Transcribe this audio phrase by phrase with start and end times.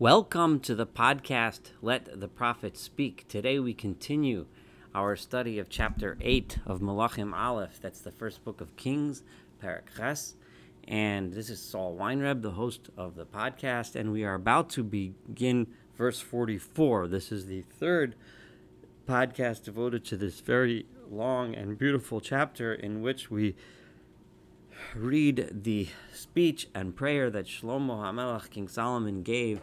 [0.00, 3.26] Welcome to the podcast, Let the Prophet Speak.
[3.26, 4.46] Today we continue
[4.94, 7.80] our study of chapter 8 of Malachim Aleph.
[7.82, 9.24] That's the first book of Kings,
[9.60, 10.34] Parak.
[10.86, 13.96] And this is Saul Weinreb, the host of the podcast.
[13.96, 15.66] And we are about to begin
[15.96, 17.08] verse 44.
[17.08, 18.14] This is the third
[19.08, 23.56] podcast devoted to this very long and beautiful chapter in which we
[24.94, 29.60] read the speech and prayer that Shlomo HaMelech, King Solomon, gave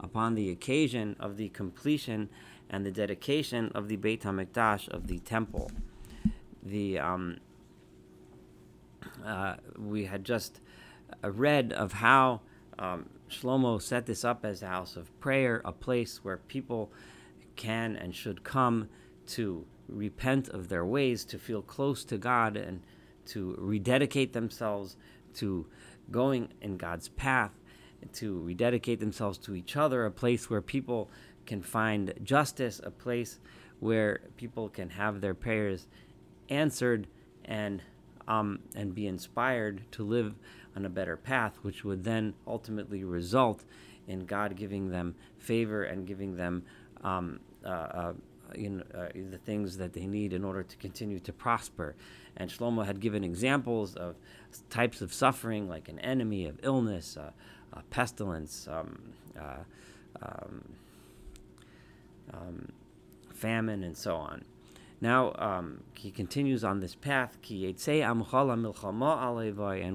[0.00, 2.28] upon the occasion of the completion
[2.70, 5.70] and the dedication of the Beit HaMikdash of the temple.
[6.62, 7.38] The um,
[9.24, 10.60] uh, we had just
[11.22, 12.40] read of how
[12.78, 16.92] um, Shlomo set this up as a house of prayer, a place where people
[17.56, 18.88] can and should come
[19.28, 22.82] to repent of their ways, to feel close to God, and
[23.26, 24.96] to rededicate themselves
[25.34, 25.66] to
[26.10, 27.52] going in God's path
[28.14, 31.10] to rededicate themselves to each other, a place where people
[31.46, 33.38] can find justice, a place
[33.80, 35.86] where people can have their prayers
[36.48, 37.06] answered
[37.44, 37.82] and
[38.26, 40.34] um, and be inspired to live
[40.76, 43.64] on a better path, which would then ultimately result
[44.06, 46.62] in God giving them favor and giving them
[47.02, 48.12] um, uh, uh,
[48.54, 51.94] you know, uh, the things that they need in order to continue to prosper.
[52.36, 54.16] And Shlomo had given examples of
[54.70, 57.16] types of suffering, like an enemy, of illness,
[57.72, 58.98] uh, pestilence, um,
[59.38, 59.64] uh,
[60.22, 60.64] um,
[62.32, 62.72] um,
[63.34, 64.44] famine, and so on.
[65.00, 65.32] Now
[65.94, 67.38] he continues on this path.
[67.42, 67.78] And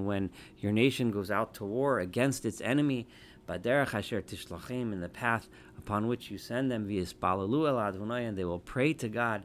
[0.05, 0.29] when
[0.59, 3.05] your nation goes out to war against its enemy,
[3.49, 9.44] in the path upon which you send them, and they will pray to God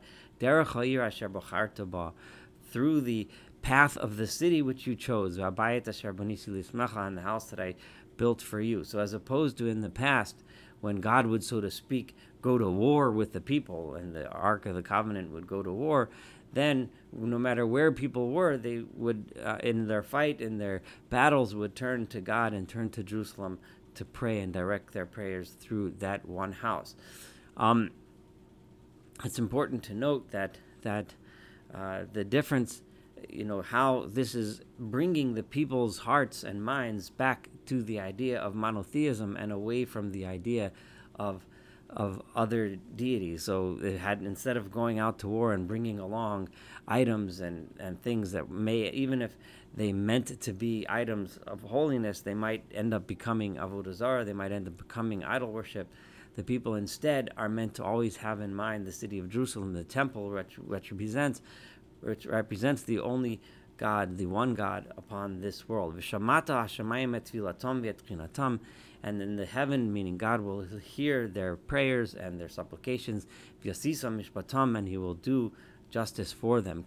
[2.70, 3.26] through the
[3.60, 7.74] path of the city which you chose, and the house that I
[8.18, 8.84] built for you.
[8.84, 10.36] So, as opposed to in the past,
[10.82, 14.66] when God would, so to speak, go to war with the people and the Ark
[14.66, 16.10] of the Covenant would go to war,
[16.52, 21.54] then no matter where people were, they would, uh, in their fight, in their battles,
[21.54, 23.58] would turn to God and turn to Jerusalem
[23.94, 26.94] to pray and direct their prayers through that one house.
[27.56, 27.90] Um,
[29.24, 31.14] it's important to note that that
[31.74, 32.82] uh, the difference
[33.28, 38.38] you know how this is bringing the people's hearts and minds back to the idea
[38.38, 40.72] of monotheism and away from the idea
[41.18, 41.46] of
[41.90, 43.44] of other deities.
[43.44, 46.50] So it had instead of going out to war and bringing along
[46.86, 49.36] items and, and things that may even if
[49.74, 54.24] they meant to be items of holiness, they might end up becoming avodah zarah.
[54.24, 55.88] They might end up becoming idol worship.
[56.36, 59.82] The people instead are meant to always have in mind the city of Jerusalem, the
[59.82, 61.42] temple, which, represents
[62.00, 63.40] which represents the only
[63.78, 65.94] God, the one God upon this world.
[69.00, 73.26] And in the heaven, meaning God will hear their prayers and their supplications.
[73.64, 75.52] And He will do
[75.90, 76.84] justice for them.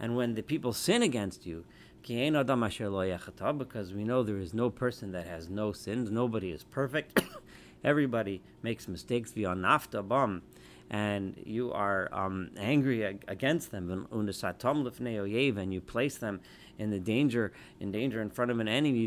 [0.00, 1.64] And when the people sin against you,
[2.02, 7.22] because we know there is no person that has no sins, nobody is perfect.
[7.84, 9.32] Everybody makes mistakes.
[10.92, 16.40] And you are um, angry against them, and you place them
[16.78, 19.06] in the danger, in danger in front of an enemy,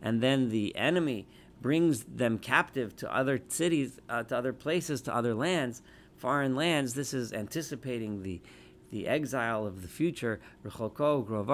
[0.00, 1.26] and then the enemy
[1.60, 5.82] brings them captive to other cities, uh, to other places, to other lands,
[6.16, 6.94] foreign lands.
[6.94, 8.40] This is anticipating the
[8.90, 10.40] the exile of the future,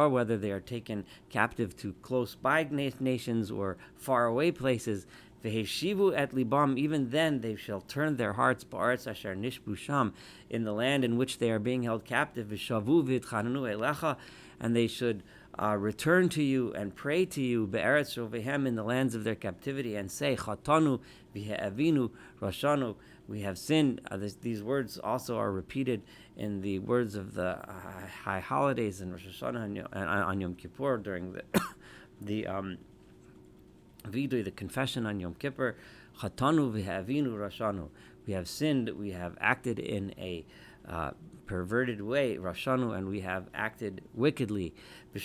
[0.09, 2.63] whether they are taken captive to close by
[3.01, 5.05] nations or far away places,
[5.45, 10.15] Veheshivu et libam, even then they shall turn their hearts, ba'aretz asher nishbu sham,
[10.49, 14.17] in the land in which they are being held captive, v'shavu v'itchananu elecha,
[14.59, 15.23] and they should
[15.63, 19.35] uh, return to you and pray to you, be'eretz rovehem, in the lands of their
[19.35, 20.99] captivity, and say, chatanu
[21.35, 22.11] v'he'avinu
[22.41, 22.97] rashanu,
[23.29, 24.01] we have sinned.
[24.11, 26.03] Uh, this, these words also are repeated
[26.37, 30.99] in the words of the uh, high holidays in Rosh Hashanah and on Yom Kippur
[30.99, 31.43] during the
[32.21, 32.79] the um,
[34.11, 35.77] Vidui, the confession on Yom Kippur,
[36.21, 37.89] Chatanu v'havinu rashanu.
[38.27, 40.45] We have sinned, we have acted in a
[40.89, 41.13] uh,
[41.47, 44.75] perverted way, rashanu, and we have acted wickedly.
[45.13, 45.23] And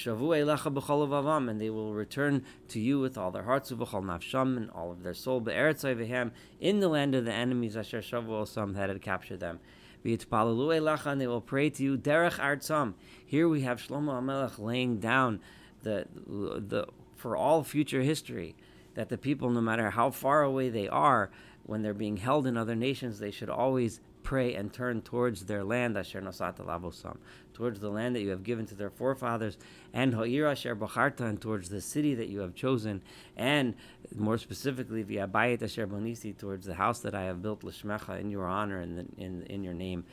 [1.62, 5.40] they will return to you with all their hearts, nafsham, and all of their soul,
[5.48, 9.60] in the land of the enemies, asher shavu osam, that had captured them.
[10.04, 12.94] And they will pray to you, derech artsam.
[13.26, 15.42] Here we have Shlomo HaMelech laying down
[15.84, 18.56] the, the for all future history
[19.00, 21.32] that the people, no matter how far away they are,
[21.64, 25.64] when they're being held in other nations, they should always pray and turn towards their
[25.64, 27.16] land, Asher Nasat Lavosam,
[27.54, 29.58] towards the land that you have given to their forefathers,
[29.94, 33.02] and Ha'ir Asher Bacharta, and towards the city that you have chosen,
[33.38, 33.74] and
[34.14, 38.48] more specifically, V'abayit Asher Bonisi, towards the house that I have built Lishmecha in your
[38.48, 40.04] honor and in, in, in your name.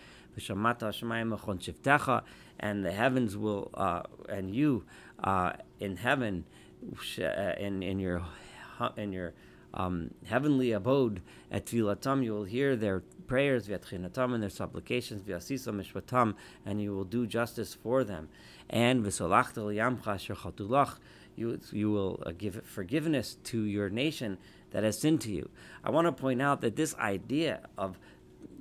[2.60, 4.84] And the heavens will, uh, and you
[5.24, 6.44] uh, in heaven,
[7.18, 8.22] uh, in, in your,
[8.96, 9.34] in your
[9.75, 11.20] um, heavenly abode
[11.50, 16.34] at Tfilatam, you will hear their prayers, Vyatchinatam, and their supplications, Vyasisa Mishpatam,
[16.64, 18.28] and you will do justice for them.
[18.70, 20.99] And Visolachta Liyamcha Shechatulach,
[21.37, 24.38] you, you will uh, give forgiveness to your nation
[24.70, 25.50] that has sinned to you.
[25.84, 27.99] I want to point out that this idea of,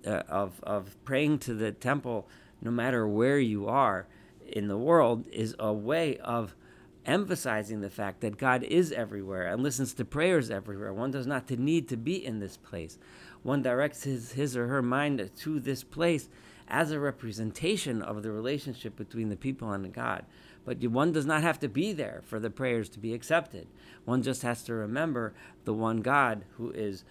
[0.05, 2.27] uh, of, of praying to the temple,
[2.61, 4.07] no matter where you are
[4.45, 6.55] in the world, is a way of
[7.05, 10.93] emphasizing the fact that God is everywhere and listens to prayers everywhere.
[10.93, 12.97] One does not need to be in this place.
[13.43, 16.29] One directs his, his or her mind to this place
[16.67, 20.25] as a representation of the relationship between the people and God.
[20.65, 23.67] But one does not have to be there for the prayers to be accepted.
[24.05, 27.03] One just has to remember the one God who is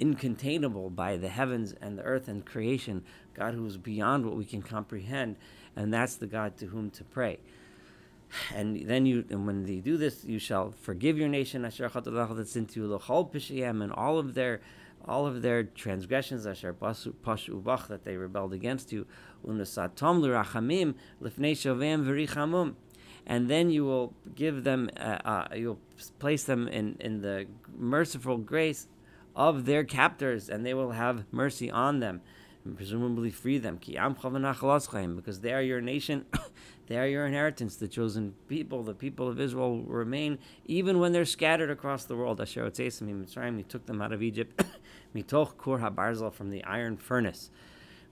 [0.00, 3.02] incontainable by the heavens and the earth and creation,
[3.34, 5.36] God who is beyond what we can comprehend,
[5.74, 7.38] and that's the God to whom to pray
[8.54, 12.56] and then you and when they do this you shall forgive your nation asher that's
[12.56, 12.94] into you
[13.82, 14.60] and all of their
[15.06, 19.06] all of their transgressions asher pashu bach that they rebelled against you.
[19.46, 22.74] Unasatom lirachamim lifnei shovem v'richamum.
[23.26, 25.78] And then you will give them uh, uh, you'll
[26.18, 27.46] place them in in the
[27.76, 28.88] merciful grace
[29.34, 32.20] of their captors and they will have mercy on them
[32.64, 36.26] and presumably free them because they are your nation
[36.92, 38.82] They are your inheritance, the chosen people.
[38.82, 42.38] The people of Israel will remain even when they're scattered across the world.
[42.38, 44.62] Asher Mitzrayim, he took them out of Egypt.
[45.14, 47.50] Mitoch Kur HaBarzel, from the iron furnace.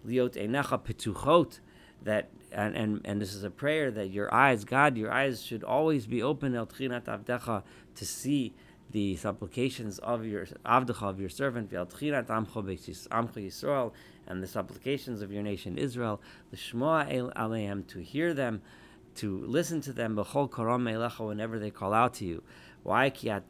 [0.07, 1.59] Liot Enecha Petuchot,
[2.05, 5.63] that and, and and this is a prayer that your eyes, God, your eyes should
[5.63, 7.63] always be open El Tchinat Avdecha
[7.97, 8.55] to see
[8.93, 13.93] the supplications of your Avdecha of your servant, El Tchinat Amcho Yisrael,
[14.27, 16.21] and the supplications of your nation Israel,
[16.51, 18.63] the l'shmoa aleim, to hear them,
[19.15, 22.43] to listen to them, b'chol karam melecha, whenever they call out to you.
[22.83, 23.11] Why?
[23.11, 23.43] Because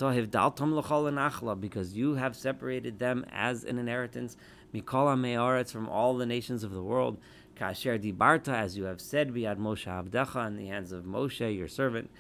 [1.93, 4.37] you have separated them as an inheritance,
[4.75, 7.19] mikol me'aretz, from all the nations of the world.
[7.57, 11.69] Kasher dibarta, as you have said, biad Moshe avdecha, in the hands of Moshe, your
[11.69, 12.11] servant,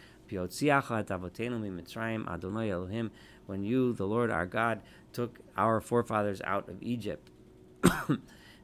[3.47, 4.83] when you, the Lord our God,
[5.13, 7.31] took our forefathers out of Egypt.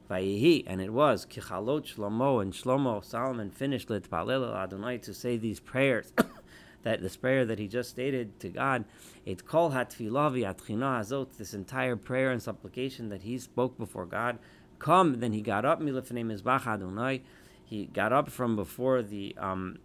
[0.09, 6.13] And it was Kichalot Shlomo and Shlomo Solomon finished Litpalel Adonai to say these prayers.
[6.83, 8.85] that this prayer that he just stated to God,
[9.25, 14.39] it kol hatfilavi atchina azot, this entire prayer and supplication that he spoke before God.
[14.79, 17.23] Come, then he got up milifnei mizbach Adonai.
[17.65, 19.79] He got up from before the um,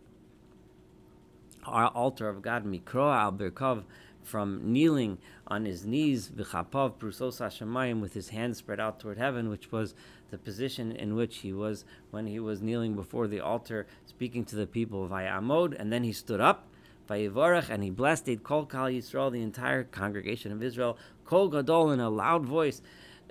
[1.65, 3.85] altar of God, mikro al birkov,
[4.23, 9.49] from kneeling on his knees, Vichapov, prusos hashemayim, with his hands spread out toward heaven,
[9.49, 9.95] which was
[10.31, 14.57] the position in which he was when he was kneeling before the altar, speaking to
[14.57, 16.69] the people of Amod, and then he stood up,
[17.09, 22.01] vayivarach, and he blessed kol kal Yisrael, the entire congregation of Israel, kol gadol, in
[22.01, 22.81] a loud voice,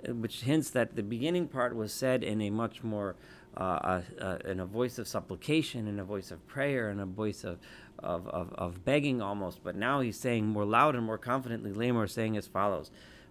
[0.06, 3.16] which hints that the beginning part was said in a much more
[3.56, 7.06] uh, uh, uh, in a voice of supplication, in a voice of prayer, in a
[7.06, 7.58] voice of,
[7.98, 9.62] of, of, of begging almost.
[9.62, 12.90] But now he's saying more loud and more confidently, Lamor saying as follows.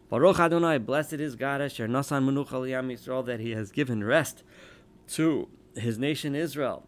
[0.10, 4.44] Baruch Adonai, blessed is God, Asher Nasan Menucha Yisrael, that He has given rest
[5.08, 6.86] to His nation Israel.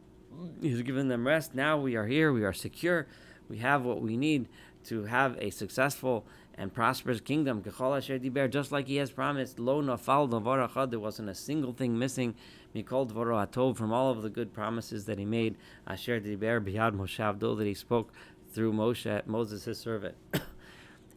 [0.62, 1.56] He's given them rest.
[1.56, 2.34] Now we are here.
[2.34, 3.08] We are secure.
[3.48, 4.50] We have what we need
[4.86, 7.64] to have a successful and prosperous kingdom.
[7.64, 12.36] Just like He has promised, Lo Nafal There wasn't a single thing missing
[12.76, 15.56] Mikol Dvoro Atov, from all of the good promises that he made,
[15.88, 18.12] Asher Diber Biyad Moshe that he spoke
[18.52, 20.16] through Moshe, Moses, his servant.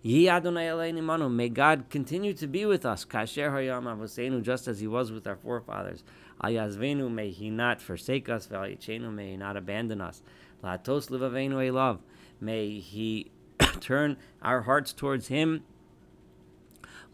[0.04, 5.26] May God continue to be with us, Kasher Hayam Avosenu, just as He was with
[5.26, 6.04] our forefathers.
[6.44, 10.22] Ayazvenu, may He not forsake us, Valichenu, may He not abandon us.
[10.62, 12.00] Latos Livavenu love,
[12.40, 13.32] may He
[13.80, 15.62] turn our hearts towards Him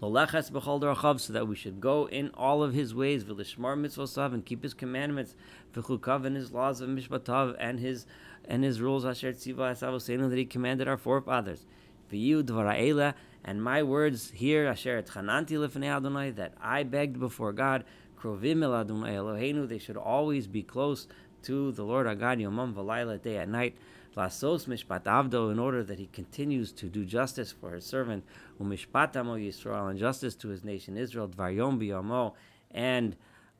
[0.03, 5.37] so that we should go in all of his ways, and keep his commandments,
[5.77, 8.05] and his laws of mishpatav, and his
[8.45, 11.65] and his rules, asher tziva that he commanded our forefathers.
[13.45, 17.85] And my words here, asher Adonai, that I begged before God,
[18.25, 21.07] they should always be close
[21.45, 22.41] to the Lord our God,
[23.23, 23.77] day and night.
[24.17, 28.25] Lasos mishpat avdo, in order that he continues to do justice for his servant,
[28.61, 32.35] umishpat amo Yisrael, and justice to his nation Israel, dvar yom biyamo,
[32.71, 33.17] and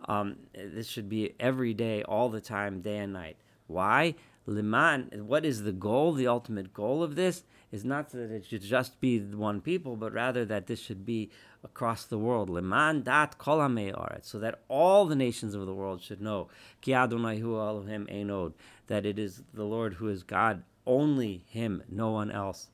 [0.07, 3.37] um, this should be every day, all the time, day and night.
[3.67, 4.15] Why?
[4.47, 6.13] Liman, what is the goal?
[6.13, 9.97] The ultimate goal of this is not that it should just be the one people,
[9.97, 11.31] but rather that this should be
[11.65, 12.51] across the world.
[12.51, 13.67] Liman dat kol
[14.21, 16.49] so that all the nations of the world should know
[16.83, 18.07] ki Adonai hu Elohim
[18.87, 22.69] that it is the Lord who is God, only Him, no one else.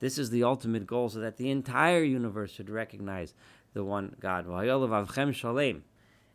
[0.00, 3.34] This is the ultimate goal, so that the entire universe should recognize
[3.74, 4.46] the one God.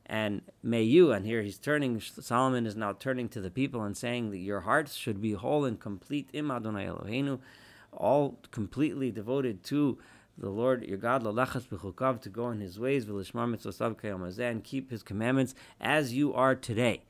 [0.05, 3.96] And may you, and here he's turning, Solomon is now turning to the people and
[3.96, 7.39] saying that your hearts should be whole and complete, im Adonai Eloheinu,
[7.98, 9.98] all completely devoted to
[10.38, 16.34] the Lord your God, to go in his ways, and keep his commandments as you
[16.34, 17.04] are today.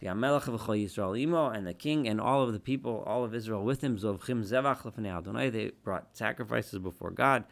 [0.00, 3.64] The Amelech of Yisrael and the king and all of the people, all of Israel
[3.64, 7.44] with him, they brought sacrifices before God.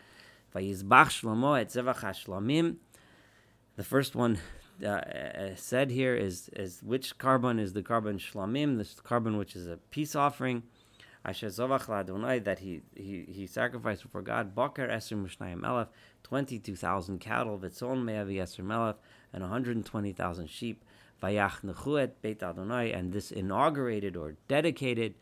[0.52, 0.76] The
[3.84, 4.38] first one
[4.82, 9.56] uh, uh, said here is is which korban is the korban shlamim, this korban which
[9.56, 10.62] is a peace offering.
[11.24, 14.54] Asher zovach la'Adonai that he, he he sacrificed before God.
[14.54, 15.88] Bakar eser mushnayim elef,
[16.22, 17.58] twenty two thousand cattle.
[17.58, 18.96] Vitzon me'avi eser melef,
[19.32, 20.84] and one hundred and twenty thousand sheep.
[21.22, 25.14] Vayach nechuet beit Adonai, and this inaugurated or dedicated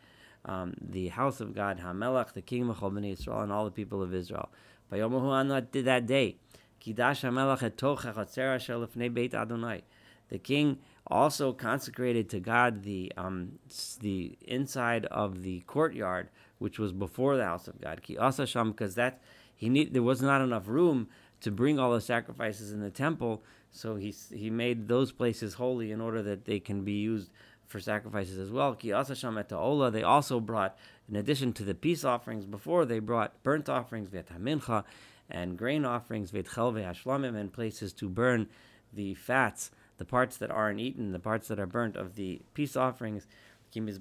[0.47, 4.03] um, the house of God, Hamelach, the king of Bnei Israel, and all the people
[4.03, 4.49] of Israel.
[4.91, 6.37] Vayomahu did that day.
[6.81, 9.83] Kidash Hamelach et Beit Adonai.
[10.31, 13.59] The king also consecrated to God the um,
[14.01, 16.29] the inside of the courtyard,
[16.59, 18.03] which was before the house of God.
[18.03, 19.21] Ki Asasham, because that
[19.55, 21.09] he need there was not enough room
[21.41, 25.91] to bring all the sacrifices in the temple, so he he made those places holy
[25.91, 27.31] in order that they can be used
[27.67, 28.75] for sacrifices as well.
[28.75, 29.91] Ki Asasham et Ola.
[29.91, 30.77] They also brought,
[31.09, 34.85] in addition to the peace offerings before, they brought burnt offerings, Mincha,
[35.31, 38.49] and grain offerings, and places to burn
[38.93, 42.75] the fats, the parts that aren't eaten, the parts that are burnt of the peace
[42.75, 43.27] offerings.
[43.71, 44.01] Because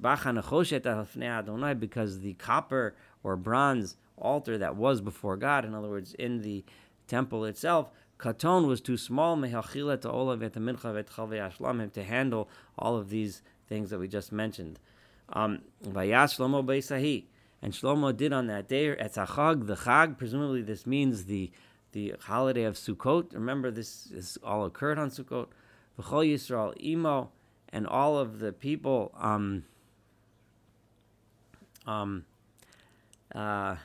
[2.22, 6.64] the copper or bronze altar that was before God, in other words, in the
[7.08, 9.42] temple itself, Katon was too small to
[12.04, 14.80] handle all of these things that we just mentioned.
[15.34, 15.94] Um, and
[17.74, 20.18] Shlomo did on that day at Chag, the Chag.
[20.18, 21.52] Presumably, this means the
[21.92, 23.34] the holiday of Sukkot.
[23.34, 25.48] Remember, this, this all occurred on Sukkot.
[25.98, 27.32] V'chol Yisrael imo,
[27.70, 29.64] and all of the people um,
[31.86, 32.26] um,
[33.34, 33.76] uh,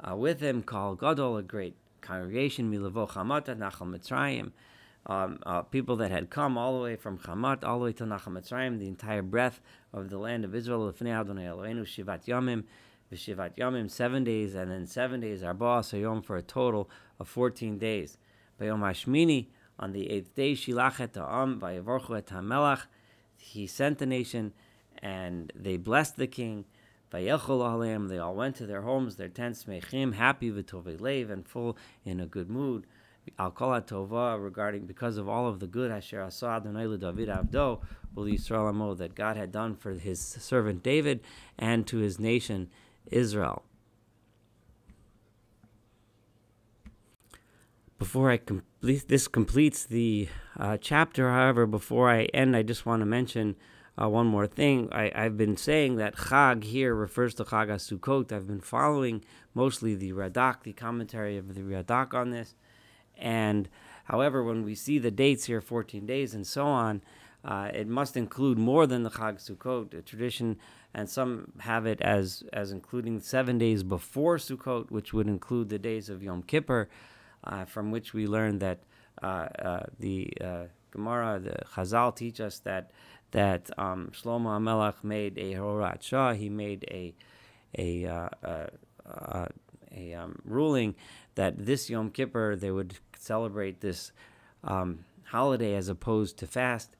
[0.00, 4.52] uh, with him called Gadol, a great congregation, Milavo Chamata, Nachal Mitzrayim
[5.06, 8.04] um, uh, people that had come all the way from Hamat all the way to
[8.04, 9.60] Nachal Mitzrayim, the entire breadth
[9.92, 12.64] of the land of Israel, Lefnei Adonai Eloheinu, Shivat Yomim,
[13.12, 17.78] V'Shivat Yomim, seven days, and then seven days Arba Sayom for a total of 14
[17.78, 18.18] days.
[18.60, 19.46] Bayom Hashmini,
[19.78, 22.86] on the eighth day, Shilach et Ha'am, Vayavorchu et HaMelach,
[23.36, 24.52] he sent the nation,
[25.02, 26.64] and they blessed the king,
[27.12, 31.46] Vayechol Aleim, they all went to their homes, their tents, Mechim, happy, V'Tovei Lev, and
[31.46, 32.86] full in a good mood.
[33.38, 37.80] Al Tova regarding because of all of the good Asher Asa Adonai David Avdo
[38.16, 41.20] Ul Yisrael that God had done for His servant David
[41.58, 42.70] and to His nation
[43.10, 43.64] Israel.
[47.98, 53.00] Before I complete this completes the uh, chapter, however, before I end, I just want
[53.00, 53.56] to mention
[54.00, 54.90] uh, one more thing.
[54.92, 58.32] I, have been saying that Chag here refers to Chag Sukkot.
[58.32, 59.24] I've been following
[59.54, 62.54] mostly the Radak, the commentary of the Radak on this.
[63.16, 63.66] And
[64.04, 67.00] however, when we see the dates here, 14 days and so on,
[67.46, 70.58] uh, it must include more than the Chag Sukkot, a tradition,
[70.92, 75.78] and some have it as as including seven days before Sukkot, which would include the
[75.78, 76.90] days of Yom Kippur,
[77.64, 78.80] from which we learn that
[79.22, 82.90] uh, uh the uh, Gemara, the Chazal teach us that
[83.32, 87.14] that um, Shlomo Amelach made a Horat Shah, he made a
[87.78, 89.46] a uh,
[89.96, 90.94] a um, ruling
[91.34, 94.12] that this Yom Kippur they would celebrate this
[94.64, 96.96] um, holiday as opposed to fast.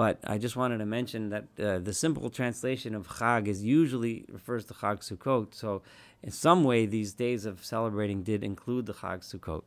[0.00, 4.24] But I just wanted to mention that uh, the simple translation of Chag is usually
[4.32, 5.54] refers to Chag Sukkot.
[5.54, 5.82] So,
[6.22, 9.64] in some way, these days of celebrating did include the Chag Sukkot.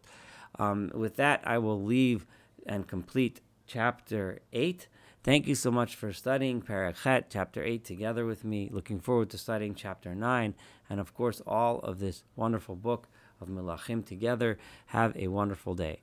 [0.57, 2.25] Um, with that, I will leave
[2.65, 4.87] and complete chapter 8.
[5.21, 8.69] Thank you so much for studying Parachet, chapter 8, together with me.
[8.71, 10.55] Looking forward to studying chapter 9,
[10.89, 13.07] and of course, all of this wonderful book
[13.39, 14.57] of Melachim together.
[14.87, 15.99] Have a wonderful day.